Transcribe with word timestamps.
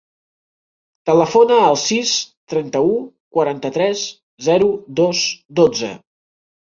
Telefona 1.09 1.57
al 1.65 1.77
sis, 1.81 2.13
trenta-u, 2.53 2.95
quaranta-tres, 3.37 4.07
zero, 4.49 4.71
dos, 5.03 5.23
dotze. 5.61 5.93